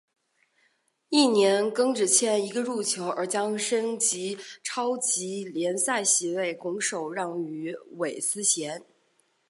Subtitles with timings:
[1.09, 8.83] 翌年更只欠一个入球而将升级超级联赛席位拱手让予韦斯咸。